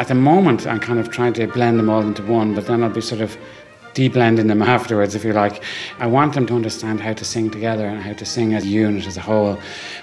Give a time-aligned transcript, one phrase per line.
[0.00, 2.82] At the moment, I'm kind of trying to blend them all into one, but then
[2.82, 3.36] I'll be sort of
[3.92, 5.62] de-blending them afterwards, if you like.
[5.98, 8.66] I want them to understand how to sing together and how to sing as a
[8.66, 9.58] unit, as a whole.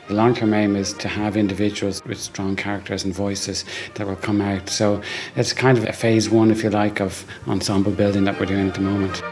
[0.08, 4.40] The long-term aim is to have individuals with strong characters and voices that will come
[4.40, 4.70] out.
[4.70, 5.02] So
[5.36, 8.68] it's kind of a phase one, if you like, of ensemble building that we're doing
[8.68, 9.24] at the moment.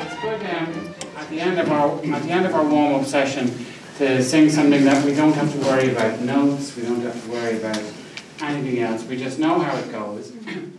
[0.00, 3.52] It's good at the end of our at the end of our warm-up session
[3.98, 7.28] to sing something that we don't have to worry about notes, we don't have to
[7.28, 7.82] worry about
[8.42, 9.04] anything else.
[9.04, 10.32] We just know how it goes.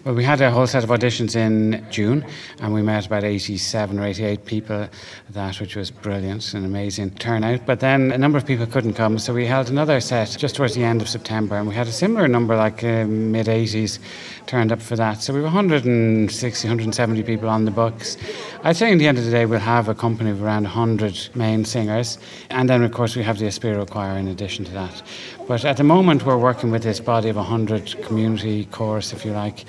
[0.04, 2.26] Well, we had a whole set of auditions in June,
[2.60, 4.90] and we met about 87 or 88 people
[5.30, 7.66] that, which was brilliant and amazing turnout.
[7.66, 10.76] But then a number of people couldn't come, so we held another set just towards
[10.76, 14.00] the end of September, and we had a similar number, like uh, mid 80s,
[14.46, 15.22] turned up for that.
[15.22, 18.18] So we were 160, 170 people on the books.
[18.64, 21.30] I'd say in the end of the day, we'll have a company of around 100
[21.34, 22.18] main singers,
[22.50, 25.02] and then, of course, we have the Aspiro Choir in addition to that.
[25.48, 27.53] But at the moment, we're working with this body of 100
[28.02, 29.66] community chorus, if you like,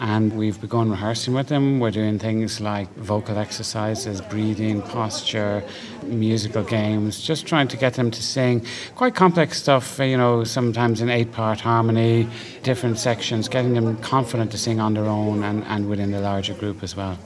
[0.00, 1.80] and we've begun rehearsing with them.
[1.80, 5.62] We're doing things like vocal exercises, breathing, posture,
[6.02, 8.64] musical games, just trying to get them to sing
[8.94, 12.28] quite complex stuff, you know, sometimes in eight part harmony,
[12.62, 16.54] different sections, getting them confident to sing on their own and, and within the larger
[16.54, 17.18] group as well.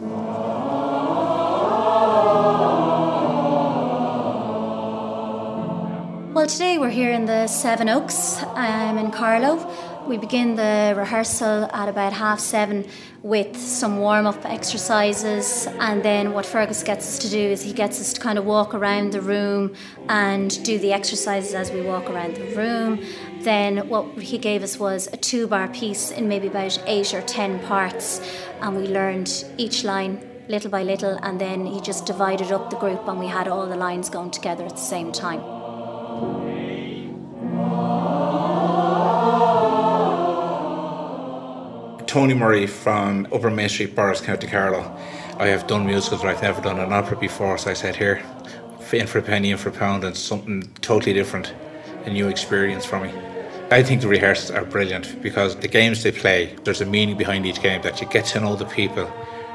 [6.33, 9.59] Well, today we're here in the Seven Oaks I'm in Carlow.
[10.07, 12.87] We begin the rehearsal at about half seven
[13.23, 17.73] with some warm up exercises, and then what Fergus gets us to do is he
[17.73, 19.75] gets us to kind of walk around the room
[20.09, 23.05] and do the exercises as we walk around the room.
[23.43, 27.23] Then what he gave us was a two bar piece in maybe about eight or
[27.23, 28.21] ten parts,
[28.61, 32.77] and we learned each line little by little, and then he just divided up the
[32.77, 35.60] group, and we had all the lines going together at the same time.
[42.11, 44.81] Tony Murray from Upper Main Street, Borris, County Carlow.
[45.39, 48.21] I have done musicals, but I've never done an opera before, so I said here,
[48.93, 51.55] in for a penny, in for a pound, and something totally different,
[52.07, 53.13] a new experience for me.
[53.71, 57.47] I think the rehearsals are brilliant because the games they play, there's a meaning behind
[57.47, 59.09] each game that you get to know the people.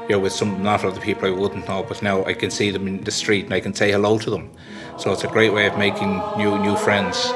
[0.08, 2.50] You know, with some not all the people I wouldn't know, but now I can
[2.50, 4.50] see them in the street and I can say hello to them.
[4.96, 7.30] So it's a great way of making new new friends.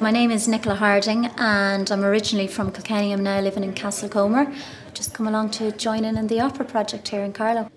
[0.00, 3.12] My name is Nicola Harding, and I'm originally from Kilkenny.
[3.12, 4.50] I'm now living in Castlecomer.
[4.94, 7.70] Just come along to join in in the opera project here in Carlow.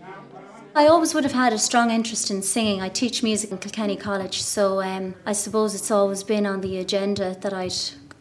[0.73, 2.81] I always would have had a strong interest in singing.
[2.81, 6.78] I teach music in Kilkenny College, so um, I suppose it's always been on the
[6.78, 7.73] agenda that I'd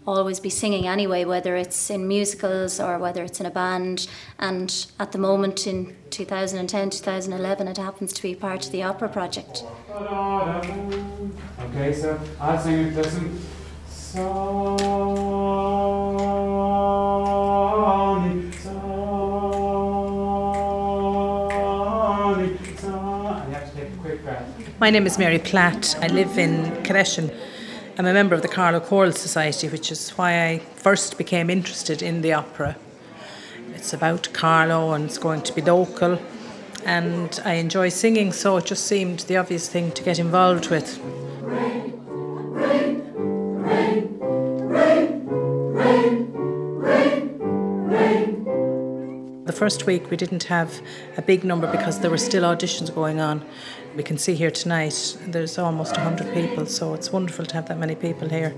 [0.05, 4.09] always be singing anyway, whether it's in musicals or whether it's in a band.
[4.41, 9.09] And at the moment in 2010, 2011, it happens to be part of the opera
[9.09, 9.63] project.
[11.61, 12.97] Okay, so I'll sing it.
[12.97, 13.41] Listen.
[14.15, 14.21] My
[24.91, 25.97] name is Mary Platt.
[26.03, 27.35] I live in Careshin.
[27.97, 32.03] I'm a member of the Carlow Choral Society, which is why I first became interested
[32.03, 32.77] in the opera.
[33.75, 36.21] It's about Carlow and it's going to be local,
[36.85, 41.01] and I enjoy singing, so it just seemed the obvious thing to get involved with.
[49.63, 50.83] First week we didn't have
[51.17, 53.41] a big number because there were still auditions going on.
[53.95, 57.79] We can see here tonight there's almost 100 people, so it's wonderful to have that
[57.79, 58.53] many people here.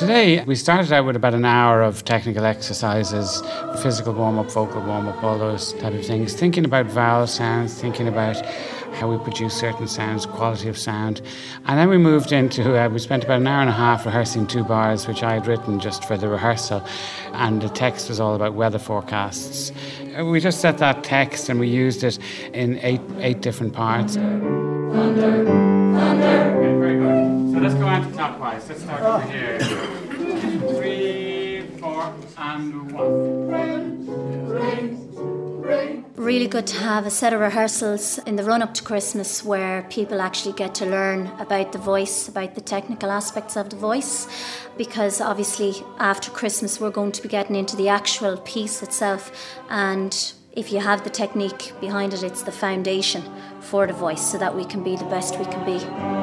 [0.00, 3.42] Today, we started out with about an hour of technical exercises,
[3.82, 7.78] physical warm up, vocal warm up, all those type of things, thinking about vowel sounds,
[7.78, 8.42] thinking about
[8.94, 11.20] how we produce certain sounds, quality of sound.
[11.66, 14.46] And then we moved into, uh, we spent about an hour and a half rehearsing
[14.46, 16.82] two bars, which I had written just for the rehearsal.
[17.34, 19.70] And the text was all about weather forecasts.
[20.18, 22.18] Uh, We just set that text and we used it
[22.54, 24.16] in eight, eight different parts.
[24.16, 26.59] Okay, very good.
[27.60, 28.68] Let's go anti-clockwise.
[28.70, 29.58] Let's start over here.
[30.78, 34.06] Three, four, and one.
[36.16, 39.82] Really good to have a set of rehearsals in the run up to Christmas where
[39.90, 44.26] people actually get to learn about the voice, about the technical aspects of the voice,
[44.78, 49.30] because obviously after Christmas we're going to be getting into the actual piece itself.
[49.68, 53.22] And if you have the technique behind it, it's the foundation
[53.60, 56.19] for the voice so that we can be the best we can be.